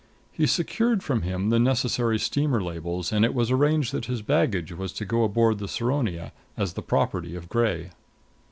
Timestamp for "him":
1.21-1.51